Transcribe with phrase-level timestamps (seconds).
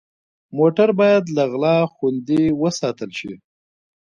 [0.57, 3.33] موټر باید له غلا خوندي وساتل شي.